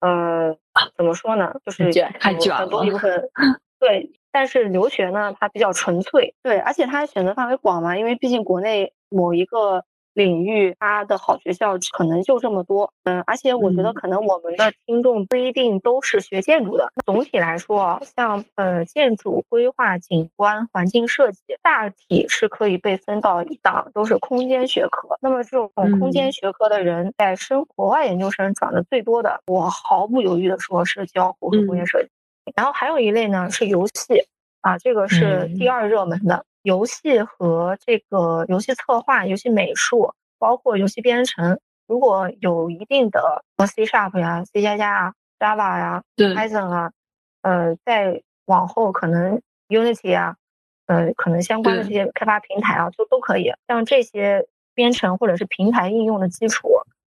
[0.00, 0.56] 呃，
[0.96, 3.28] 怎么说呢，就是太卷很多一部分。
[3.78, 9.84] 对，但是留学呢，它比较纯粹，对，而且它选择范围广嘛，因为毕竟国内某一个。
[10.14, 16.92] 领域，它的好学校可能就这么多，嗯，而且我觉得可能我们的听众不一定都是学建筑的。
[17.06, 25.16] 总体来说，像呃建筑规划、景观、环境设计，大体是可以被分到一档，都是空间学科。
[25.20, 32.08] 那么这种空间学科的人在升国外研究生转的最多的，我毫不犹豫的说是交互和工业设计。
[32.56, 34.26] 然后还有一类呢是游戏，
[34.60, 36.44] 啊，这个是第二热门的。
[36.62, 46.92] 游戏和这个游戏策划、游戏美术，包括游戏编程，如果有一定的 C Sharp 呀、C 加加啊、Java 呀、Python 啊，
[47.42, 50.36] 呃，再往后可能 Unity 啊，
[50.86, 53.52] 呃，可能相关的这些开发平台啊，就都可以。
[53.66, 56.68] 像这些编程或者是平台应用的基础，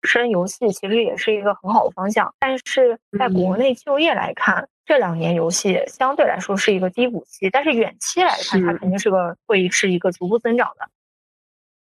[0.02, 2.34] 升游戏其实也是一个很好的方向。
[2.38, 10.88] 但是在国内就业来看，这两年游戏相对来说是一个低谷期，但是远期来看，它肯定是个会是一个逐步增长的。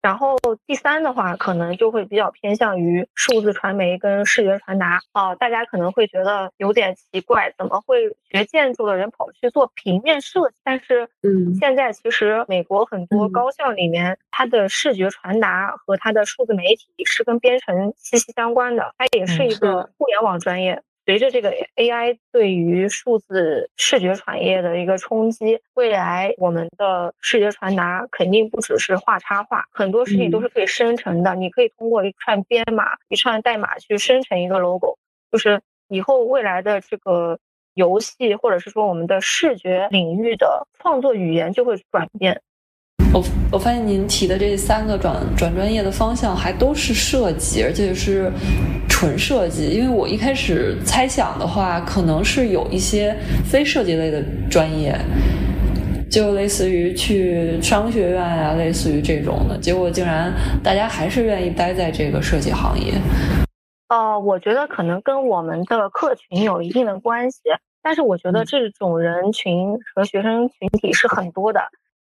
[0.02, 5.02] 然后第三的话，可能就会比较偏向于数字传媒跟视觉传达。
[5.14, 10.56] 哦，大家可能会觉得有点奇怪，怎么会学建筑的人跑去做平面设计？
[10.64, 20.82] 但是，嗯，现在其实美国很多高校里面，它的视觉传达和它的数字媒体是跟编程息息相关的，它也是一个互联网专业。
[21.06, 31.36] 随着这个 AI 对于数字视觉产业的一个冲击，未来我们的视觉传达肯定不只是画插画，很多事情都是可以生成的。
[31.36, 34.98] 你可以通过一串编码、一串代码去生成一个 logo，
[35.30, 37.38] 就是以后未来的这个
[37.74, 42.42] 游戏或者是说我们的视觉领域的创作语言就会转变。
[43.14, 48.32] 我我发现您提的这三个转转专业的方向还都是设计，而且是
[48.90, 49.70] 纯设计。
[49.70, 54.98] 因为我一开始猜想的话，可能是有一些非设计类的专业，
[56.10, 62.94] 就类似于去商学院啊，类似于这种的，结果竟然大家还是愿意待在这个设计行业。
[63.90, 67.42] 呃，我觉得可能跟我们的客群有一定的关系，
[67.84, 71.62] 但是我觉得这种人群和学生群体是很多的，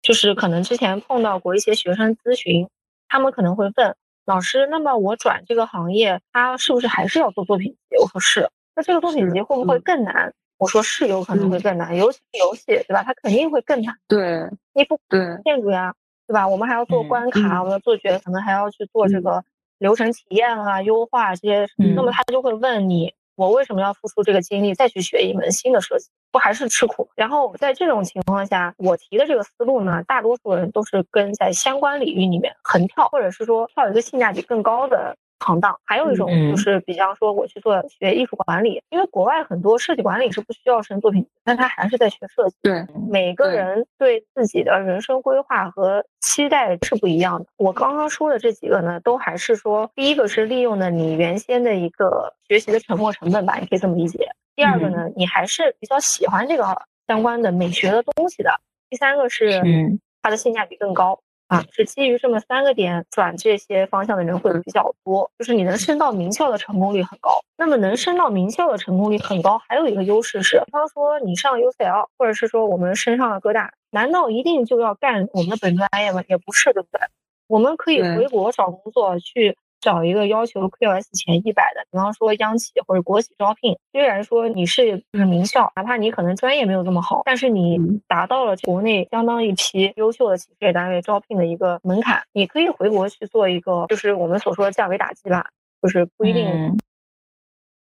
[0.06, 2.68] 就是可能之前碰到过一些学生咨询，
[3.08, 7.96] 他们可能会问老师，那么我转这个行业，他是不是还是要做作品集？
[8.00, 8.48] 我说是。
[8.76, 10.32] 那这个作品集会不会更难？
[10.58, 13.02] 我说是有可能会更难，尤其是游戏，对吧？
[13.02, 13.96] 它肯定会更难。
[14.06, 15.92] 对，你不对建筑呀，
[16.28, 16.46] 对吧？
[16.46, 19.42] 我们还要做关卡，我们要做决，可能还要去做这个。
[19.78, 21.66] 流程体验啊，优化这些，
[21.96, 26.06] 那么他就会问你，我为什么要付出这个精力再去学一门新的设计？
[26.36, 27.08] 不还是吃苦？
[27.16, 35.16] 然后在这种情况下，我提的这个思路呢，大多数人都是跟在相关领域里面横跳，或者是说跳一个性价比更高的。
[35.38, 42.56] 行当还有一种就是，比方说我去做学艺术管理，因为国外很多设计管理是不需要升作品，但他还是在学设计。
[42.62, 47.46] 对，每个人对自己的人生规划和期待是不一样的。
[47.58, 54.30] 我刚刚说的这几个呢，都还是说，第一个是利用了你原先的一个学习的沉没成本吧，你可以这么理解。
[54.56, 56.64] 第二个呢，你还是比较喜欢这个
[57.06, 58.50] 相关的美学的东西的。
[58.90, 61.20] 第三个是，嗯，它的性价比更高。
[61.48, 67.30] 啊，是基于这么三个点转这些方向的人会比较多，就是你能升到名校的成功率很高。
[67.56, 76.24] 那么能升到名校的成功率很高，还有一个优势是，比方说你上 UCL，或者是说我们升上了哥大，难道一定就要干我们的本专业吗？
[76.26, 77.00] 也不是，对不对？
[77.46, 79.56] 我们可以回国找工作去。
[79.80, 83.76] 找一个要求 QS 前一百的，比方说央企或者国企招聘。
[83.92, 95.46] 虽然说你是就是名校，哪怕你可能专业没有这么好，但是你达到了国内相当一批优秀的企事业单位招聘的一个门槛，你可以回国去做一个，就是我们所说的降维打击吧，
[95.82, 96.76] 就是不一定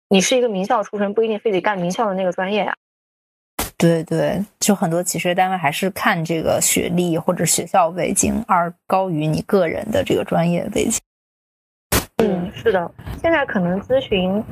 [0.10, 2.76] 你是一个名校出身，不一定非得干名校的那个专业呀。
[3.78, 11.00] 对对，就很多企事业单位还是看这个学历或者学校背景，而高于你个人的这个专业背景。
[12.18, 14.44] 嗯，是的，现在可能咨询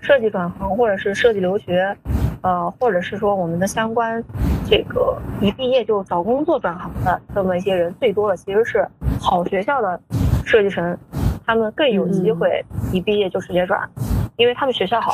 [0.00, 1.96] 设计转行或者是设计留学，
[2.42, 4.22] 呃，或者是说我们的相关
[4.68, 8.84] 这个一毕业就找工作转行的这么一些人最多的，其实是
[9.20, 10.00] 好学校的
[10.44, 10.98] 设计生，
[11.46, 13.88] 他们更有机会一毕业就直接转，
[14.36, 15.12] 因为他们学校好。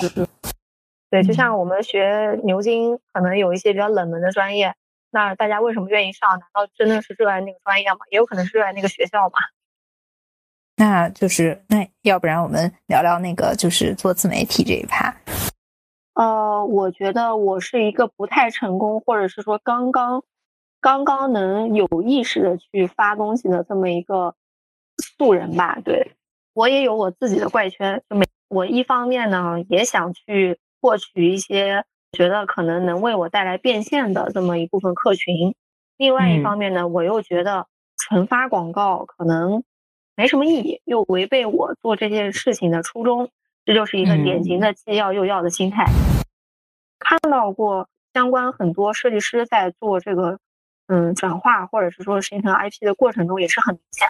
[1.10, 4.74] 对，就像我们学牛津，可能有一些比较冷门的专业，
[5.10, 6.30] 那大家为什么愿意上？
[6.30, 7.98] 难道真的是热爱那个专业吗？
[8.10, 9.38] 也有可能是热爱那个学校嘛。
[10.78, 15.12] 那就是那要不然我们聊聊那个就是做自媒体这一趴。
[16.14, 20.22] 呃，我觉得我是一个不太成功，或者是说刚刚
[20.80, 24.36] 刚刚能有意识的去发东西的这么一个
[25.18, 25.78] 素人吧。
[25.84, 26.12] 对
[26.54, 35.56] 我也有我自己的怪圈，就每我一方面呢也想去获取一些觉得可能能为我带来变现的这么一部分客群，
[35.96, 39.64] 另外一方面呢我又觉得纯发广告可能。
[40.18, 43.30] 没什么意义，又违背我做这件事情的初衷，
[43.64, 45.84] 这就是一个典型的既要又要的心态。
[46.98, 50.40] 看到过相关很多设计师在做这个，
[50.88, 54.08] 嗯，转化或者是说形成 IP 的过程中也是很明显。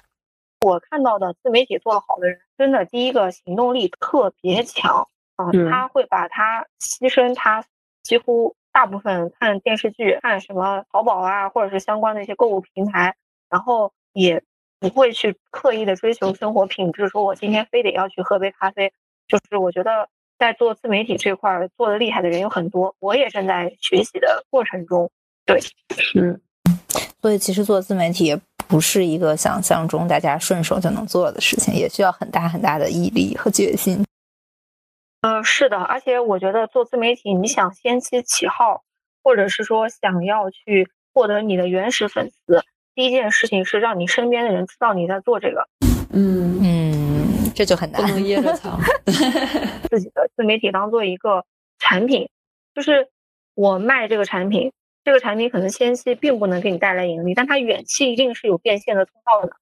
[0.62, 7.62] 我看到的自媒体做得好的人，真的第一个行动力特别强啊，他会把他牺牲他
[8.02, 13.14] 几乎大部分看电视剧、看什么淘宝啊，或者是相关的一些购物平台，
[13.50, 14.42] 然后也。
[14.80, 18.92] 不会去刻意的追求生活品质，说我今天非得要去喝杯咖啡。
[19.26, 25.10] 就是我觉得在做自媒体这块做的厉害的人有很多，我也正在学习的过程中。
[25.44, 25.60] 对，
[25.96, 26.40] 是。
[27.20, 34.04] 所以其实做自媒体也不是一个想象中大家顺手就能做的事情，也需要很大很大的毅力和决心。
[35.22, 38.84] 呃，是的，而且我觉得做自媒体，你想先期起号，
[39.24, 42.64] 或者是说想要去获得你的原始粉丝。
[42.98, 45.68] 第一件事情是让你身边的人知道你在做这个，
[46.12, 48.76] 嗯嗯，这就很难，不能掖着藏。
[49.88, 51.44] 自己的自媒体当做一个
[51.78, 52.28] 产品，
[52.74, 53.08] 就是
[53.54, 54.72] 我卖这个产品，
[55.04, 59.54] 这个产品可能前期并不能给你带来盈利，但它远期一定是有变现的通道的。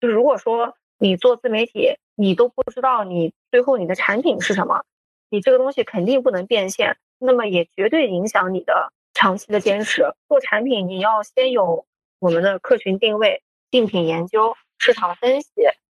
[0.00, 4.84] 就是如果说你做自媒体，你都不知道你最后你的产品是什么，
[5.30, 10.04] 你这个东西肯定不能变现，那么也绝对影响你的长期的坚持。
[10.28, 11.86] 做产品，你要先有。
[12.24, 15.50] 我们的客群定位、竞品研究、市场分析、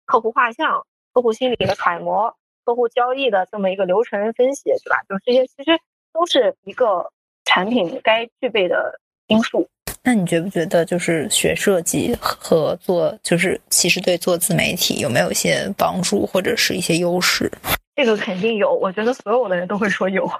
[0.05, 5.03] 客户画像、客户心理的揣摩、客户交易的这么一个流程分析，对吧？
[5.09, 5.81] 就这些，其实
[6.12, 7.11] 都是一个
[7.47, 9.66] 产品该具备的因素。
[10.03, 17.51] 那你觉不觉得，就是学设计和做，就是其实对做自媒体有没有一些帮助，或者是一些优势？
[17.97, 20.31] 这个肯定有，我觉得所有的人都会说有。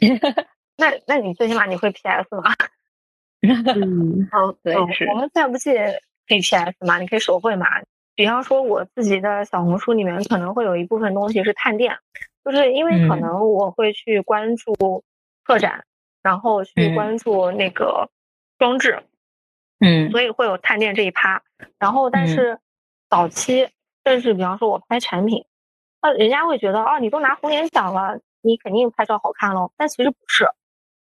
[0.76, 2.52] 那那你最起码你会 PS 吗？
[3.42, 7.66] 嗯， 好，对是我们再不借 KPS 嘛，你可以手绘嘛。
[8.14, 11.96] 比方说我自己的小红书里面可能会有一部分东西是探店，
[12.44, 15.02] 就是因为可嗯能我会去关注
[15.46, 15.84] 特展，
[16.22, 18.10] 然后去嗯关注那个
[18.58, 19.02] 装置，
[19.80, 21.42] 嗯所以会有探店这一趴。
[21.78, 22.58] 然后，但嗯是
[23.08, 23.68] 早期，
[24.04, 25.46] 甚至比方说我拍产品，
[26.02, 29.72] 那人家会觉得，哦，你都拿红点奖了，你肯定拍照好看喽。
[29.78, 30.46] 但其实不是，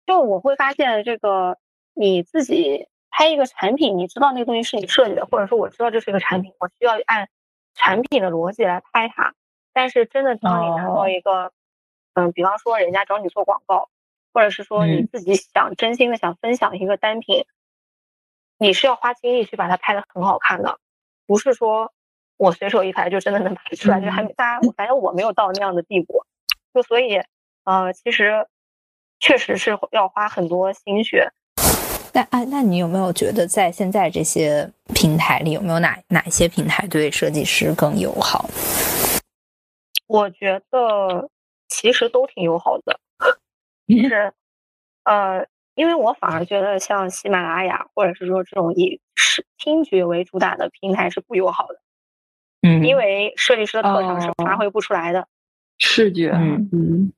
[0.06, 1.58] 就我会发现这个
[1.96, 7.30] 你自己拍一个产品，你知道那个东西是你设计的，或者说我知道这是一个产品，我需要按
[7.74, 9.34] 产品的逻辑来拍它。
[9.74, 11.54] 但是真的当你拿到哦一个，
[12.14, 13.90] 嗯，比方说人家找你做广告，
[14.34, 17.46] 或者是说你嗯自己想真心的想分享一个单品，
[18.58, 20.80] 你是要花精力去把它拍的很好看的，
[21.26, 21.94] 不是说
[22.38, 26.26] 我随手一拍就真的能拍出来，就还没大家，反正我没有到那样的地步，
[26.74, 27.22] 就所以
[27.64, 28.48] 呃，其实
[29.20, 31.32] 确实是要花很多心血。
[32.16, 38.50] 那啊，那你有没有觉得在现在这些平台里，有没有哪哪一些平台对设计师更友好？
[40.08, 41.30] 我觉得
[41.68, 42.98] 其实都挺友好的，
[44.02, 44.32] 就是
[45.04, 45.46] 呃，
[45.76, 51.82] 因为我反而觉得像喜马拉雅或者是说这种以视听觉为主打的平台是不友好的，
[52.62, 52.82] 嗯。
[52.86, 54.34] 因为设计师的特长是哦。
[54.38, 55.28] 发挥不出来的。
[55.80, 56.70] 视觉，嗯。
[56.72, 57.14] 嗯。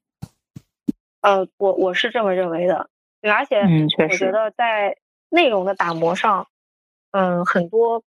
[1.22, 2.90] 呃，我我是这么认为的，
[3.28, 4.98] 对，而且嗯，确我觉，得在
[5.30, 6.48] 内容的打磨上，
[7.12, 8.04] 嗯，很多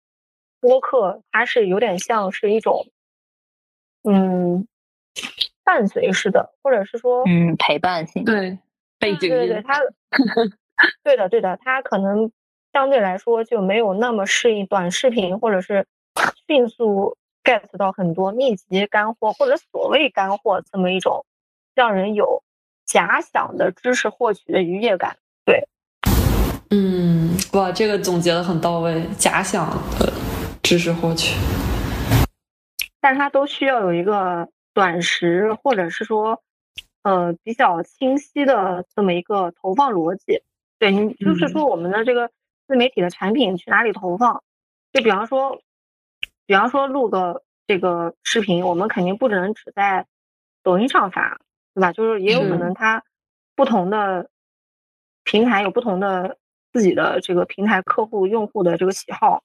[0.61, 2.87] 播客它是有点像是一种，
[4.05, 4.69] 嗯，
[5.65, 8.59] 伴随式的，或者是说，嗯，陪伴性，对，
[9.01, 9.81] 背景对对它，
[11.03, 12.31] 对的对的，它可能
[12.73, 15.85] 相对来说就没有那么适应短视频，或者是
[16.47, 21.27] 迅速 get 到很多密集干货或者所谓干货这么一种
[21.75, 22.45] 让人有
[22.89, 25.19] 假想的知识获取的愉悦感。
[25.45, 25.69] 对
[26.71, 29.69] 嗯，哇，这个总结的很到位，假想
[29.99, 30.11] 的
[30.63, 31.37] 知识获取，
[32.99, 36.43] 但它都需要有一个短时或者是说，
[37.03, 40.43] 呃，比较清晰的这么一个投放逻辑。
[40.79, 42.31] 对你，就是说我们的这个
[42.67, 44.43] 自媒体的产品去哪里投放？
[44.95, 45.61] 就比方说，
[46.47, 50.07] 比方说录个这个视频，我们肯定不只能只在
[50.63, 51.41] 抖音上发，
[51.79, 51.93] 对吧？
[51.93, 53.01] 就是也有可能它
[53.55, 54.29] 不同的
[55.23, 56.37] 平台有不同的
[56.73, 59.45] 自己的这个平台客户用户的这个喜好。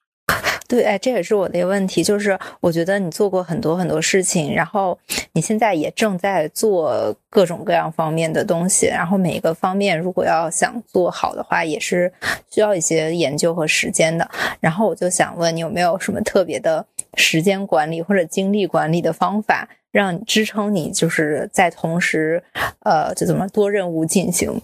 [0.68, 4.98] 对，哎，这也是我的一个问题，就是我觉得你做过很多很多事情，然后
[5.34, 12.12] 你现在也正在做各种各样方面的东西，然后每个方面如果要想做好的话，也是
[12.50, 14.28] 需要一些研究和时间的。
[14.60, 16.84] 然后我就想问你有没有什么特别的
[17.16, 22.44] 时间管理或者精力管理的方法，让支撑你就是在同时，
[22.82, 24.62] 呃，就怎么多任务进行？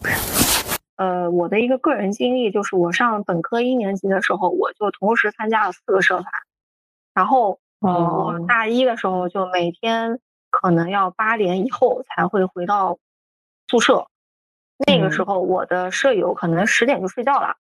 [0.98, 6.26] 呃，我的一个个人经历就是，我上本科一年级的时候，我就同时参加了四个社团，
[7.14, 10.20] 然后我哦，大一的时候就每天
[10.50, 12.98] 可能要八点以后才会回到
[13.70, 14.08] 宿舍，
[14.86, 15.26] 那个时嗯。
[15.26, 17.56] 候我的舍友可能十点就睡觉了，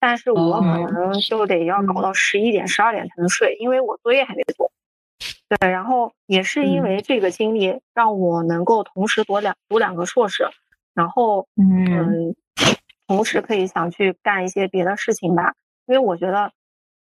[0.00, 0.90] 但是我可哦。
[0.92, 2.02] 能就得要搞嗯。
[2.02, 4.72] 到十一点、十二点才能睡，因为我作业还没做。
[5.48, 6.84] 对，然后也是因嗯。
[6.84, 10.48] 为这个经历，让我能够同时读两读两个硕士，
[10.94, 11.84] 然后嗯。
[11.84, 12.34] 嗯，
[13.06, 15.54] 同时可以想去干一些别的事情吧，
[15.86, 16.52] 因为我觉得，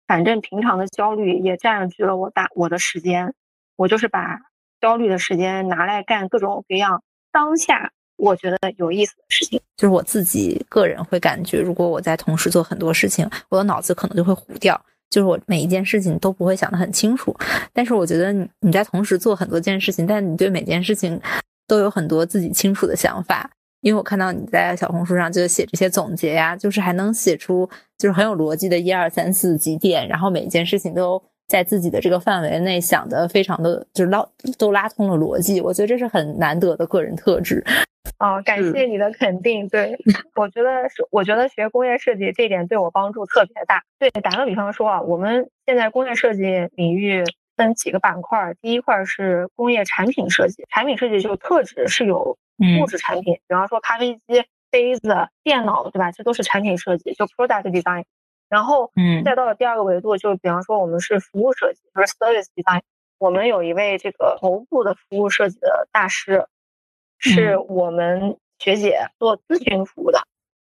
[0.08, 3.34] 反正平常的焦虑也占据了我大我的时间，
[3.76, 4.40] 我就是把
[4.80, 9.60] 焦虑的时间拿来干各种各样当下我觉得有意思的事情。
[9.78, 17.36] 就是我自己个人会感觉，如果我在同时做很多事情，我的脑子可能就会糊掉，就是我每一件事情都不会想得很清楚。
[17.72, 21.20] 但是我觉得你你在同时做很多件事情，但你对每件事情
[21.68, 23.50] 都有很多自己清楚的想法。
[23.82, 35.62] 因为我看到你在小红书上就写这些总结呀，就是还能写出就是很有逻辑的一二三四几点，然后每一件事情都在自己的这个范围内想的非常的，就是拉都拉通了逻辑。
[35.62, 37.64] 我觉得这是很难得的个人特质。
[38.18, 39.68] 啊、感谢你的肯定。
[39.70, 39.98] 对，
[40.36, 43.84] 我觉得是，我觉得学工业设计这一点对我帮助特别大。
[44.00, 46.44] 对，打个比方说啊，我们现在工业设计
[46.74, 47.24] 领域
[47.56, 56.12] 分几个板块儿，第一块儿是工业产品设计，产品设计就特指是有嗯物质产品，比方说咖啡机、杯子、电脑，对吧？
[56.12, 58.04] 这都是产品设计，就 product design。
[58.50, 62.82] 然后嗯再到了第二个维度，就比方说我们是服务设计，就是 service design。
[63.20, 66.46] 我们有一位这个头部的服务设计的大师，
[67.20, 70.22] 是我们学姐做咨询服务的。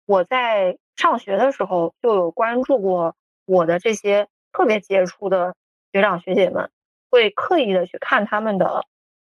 [0.06, 3.16] 我在上学的时候就有关注过
[3.46, 5.56] 我的这些特别杰出的
[5.92, 6.70] 学长学姐们，
[7.10, 8.86] 会刻意的去看他们的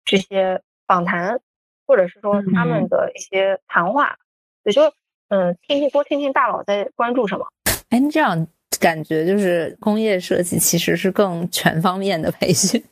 [0.04, 1.40] 这些访谈，
[1.86, 4.18] 或者是说他们的一些谈话。
[4.64, 4.82] 也就
[5.30, 7.48] 嗯，听听多听听大佬在关注什么。
[7.90, 8.48] 哎，这样
[8.80, 12.84] 感觉就是工业设计其实是更全方面的培训。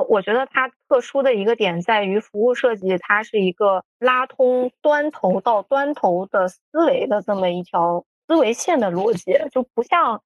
[0.00, 10.22] 呃，我觉得它特殊的一个点在于服务设计，它是一个拉通端头到端头的思维的这么一条思维线的逻辑，就不像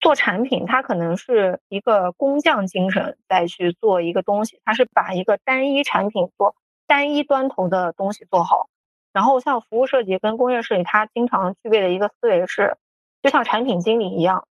[0.00, 6.54] 做产品，它可能是一个工匠精神再去做一个东西，它是把一个单一产品做
[6.86, 8.68] 单一端头的东西做好。
[9.12, 12.76] 然后像服务设计跟工业设计，它经常具备的一个思维是，
[13.22, 14.46] 就像产品经理一样，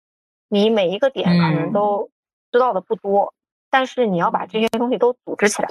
[0.50, 2.10] 你每一个点可能都
[2.52, 3.35] 知道的不多。
[3.78, 5.68] 但是你要把这些东西都组织起来，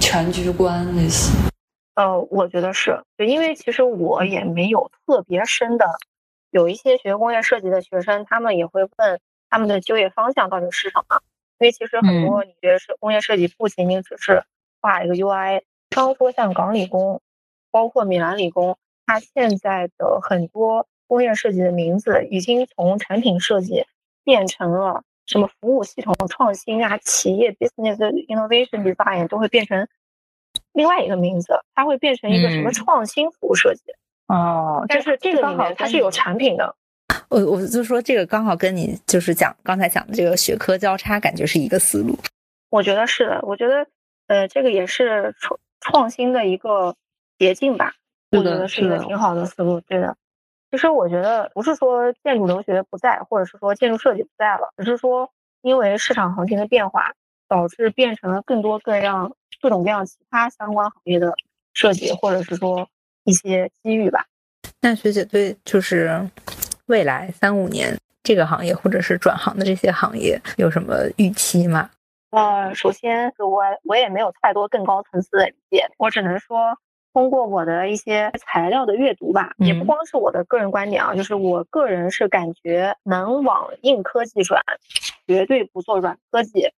[0.00, 1.30] 全局观类似。
[1.94, 5.84] 呃，我觉得是，对因为其实我也没有特别深的，
[6.50, 11.20] 有一些学工业设计的学生，他们也会问他们的就业方向到底是什么。
[11.58, 14.42] 因为其实很多你觉得是工业设计，不仅仅只是
[14.80, 15.60] 画一个 UI。
[15.90, 17.20] 比方说像港理工，
[17.70, 23.84] 包括米兰理工，它现在的很多工业设计的名字已经从产品设计
[24.24, 25.02] 变成了。
[25.30, 29.86] 什么服务系统创新啊，企业 business innovation design 都会变成
[30.72, 33.82] 另外一个名字，它会变成一个什么创新服务设计
[34.26, 34.84] 哦。
[34.88, 36.74] 但是这个里面它是有产品的。
[37.28, 42.18] 我我就说这个刚好跟你就是讲刚才讲的这个学科交叉，感觉是一个思路。
[42.68, 43.86] 我觉得是的，我觉得
[44.26, 46.96] 呃这个也是创创新的一个
[47.38, 47.94] 捷径吧。
[48.32, 50.16] 我觉得是一个挺好的思路，对的。
[50.70, 55.28] 其实我觉得不是说建筑留学不在，或者是说建筑设计不在了，只是说
[55.62, 57.12] 因为市场行情的变化，
[57.48, 61.34] 导致变成了更多各样各种各样其他相关行业的
[61.74, 62.88] 设计，或者是说
[63.24, 64.24] 一些机遇吧。
[64.80, 66.30] 那学姐对就是
[66.86, 71.90] 未来三五年这个行业或者是转行的这些行业有什么预期吗？
[72.30, 76.78] 呃，首先我我也没有太多更高层次的理解，我只能说。
[77.12, 84.62] 通过我的一些材料的阅读吧，也不光是我的个人观点啊，就是我个人是感觉能往硬科技转，
[85.26, 86.70] 绝对不做软科技。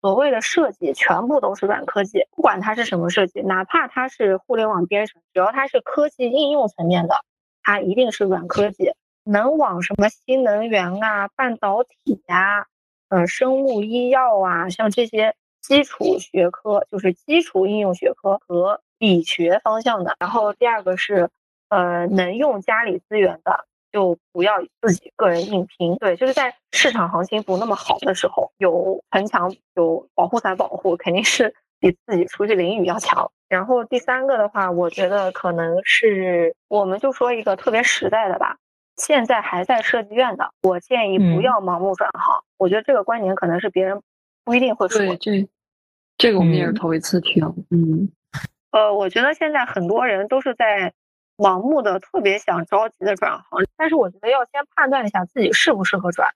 [0.00, 7.16] 所谓的设计全部都是软科技，不管它是什么设计，哪怕它是互联网编程，只要它是科技应用层面的，
[7.62, 8.92] 它一定是软科技。
[9.24, 12.66] 能往什么新能源啊、半导体呀、
[13.10, 18.80] 呃生物医药啊，像这些基础学科，就是基础应用学科和。
[19.04, 21.28] 理学方向的，然后第二个是，
[21.68, 25.96] 呃，能用家里资源的就不要自己个人硬拼。
[25.96, 33.30] 对，就是在市场行情不那么好的时候，有城墙有保护伞保护，肯定是比自己出去淋雨要强。
[33.48, 38.56] 然后第三个的话，我觉得可能是，我们就说一个特别实在的吧，
[38.96, 42.42] 现在还在设计院的，我建议不要盲目转行。
[42.56, 44.00] 我觉得这个观点可能是别人
[44.44, 44.98] 不一定会说。
[44.98, 45.48] 对，这
[46.16, 48.10] 这个我们也是头一次听，嗯。
[48.74, 50.92] 呃，我觉得现在很多人都是在
[51.36, 56.28] 盲目的、特别想着急的转行，但是我觉得要先判断一下自己适不适合转。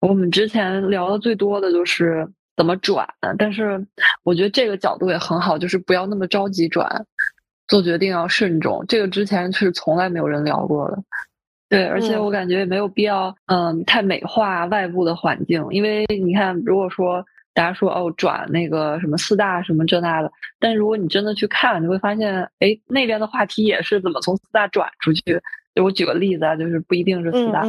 [0.00, 3.08] 我们之前聊的最多的就是怎么转，
[3.38, 3.86] 但是
[4.24, 7.06] 我觉得这个角度也很好，就是不要那么着急转，
[7.68, 8.84] 做决定要慎重。
[8.88, 10.98] 这个之前是从来没有人聊过的，
[11.68, 17.24] 对，而且我感觉也没有必要，嗯，太美化外部的环境，因为你看，如果说。
[17.56, 20.30] 大家说哦，转那个什么四大什么这那的，
[20.60, 25.40] 但如果你真的去看，你会发现，哎，那边的话题也是怎么从四大转出去。
[25.74, 27.62] 就我举个例子啊，就是不一定是四大，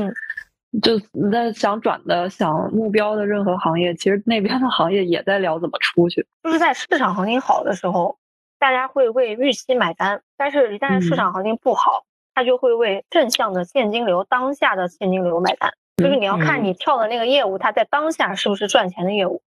[0.82, 6.28] 就你在想转的、想目标的任何行业，其实那边的行业也在聊怎么出去。
[6.44, 8.18] 就是在市场行情好的时候，
[8.60, 15.72] 大家会为预期买单；但是一旦市场行情不好，他就会为正向的现金流、当下的现金流买单。
[15.98, 19.42] 就是你要看你跳的那个业务，它在当下是不是赚钱的业务。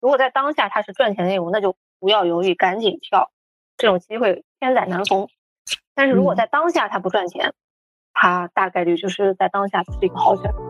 [0.00, 3.30] 如果在当下它是赚钱的业务，那就不要犹豫，赶紧跳。
[3.76, 5.28] 这种机会千载难逢。
[5.94, 7.52] 但是如果在当下它不赚钱，
[8.12, 10.67] 它大概率就是在当下不是一个好选择。